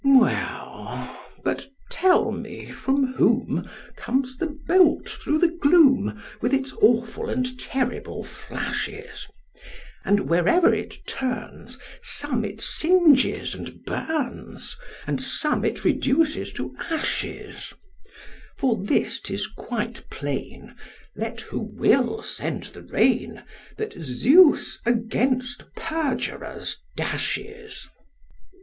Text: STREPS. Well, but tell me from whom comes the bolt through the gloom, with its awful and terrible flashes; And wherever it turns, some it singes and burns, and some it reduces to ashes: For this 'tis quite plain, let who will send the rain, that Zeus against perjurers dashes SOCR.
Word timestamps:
STREPS. 0.03 0.19
Well, 0.19 1.19
but 1.43 1.67
tell 1.91 2.31
me 2.31 2.65
from 2.71 3.13
whom 3.13 3.69
comes 3.95 4.35
the 4.37 4.47
bolt 4.47 5.07
through 5.07 5.37
the 5.37 5.55
gloom, 5.61 6.19
with 6.41 6.55
its 6.55 6.73
awful 6.81 7.29
and 7.29 7.59
terrible 7.59 8.23
flashes; 8.23 9.27
And 10.03 10.21
wherever 10.21 10.73
it 10.73 11.05
turns, 11.05 11.77
some 12.01 12.43
it 12.43 12.61
singes 12.61 13.53
and 13.53 13.83
burns, 13.85 14.75
and 15.05 15.21
some 15.21 15.63
it 15.63 15.83
reduces 15.85 16.51
to 16.53 16.75
ashes: 16.89 17.71
For 18.57 18.83
this 18.83 19.19
'tis 19.19 19.45
quite 19.45 20.09
plain, 20.09 20.73
let 21.15 21.41
who 21.41 21.59
will 21.59 22.23
send 22.23 22.63
the 22.73 22.81
rain, 22.81 23.43
that 23.77 23.93
Zeus 24.01 24.79
against 24.83 25.63
perjurers 25.75 26.81
dashes 26.97 27.81
SOCR. 27.83 27.93